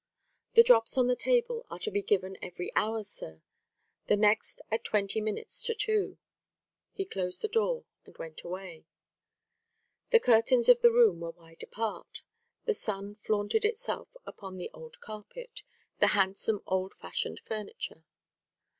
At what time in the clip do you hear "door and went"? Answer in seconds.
7.47-8.41